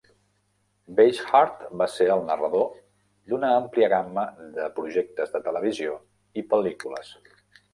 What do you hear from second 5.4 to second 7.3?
televisió i pel·lícules.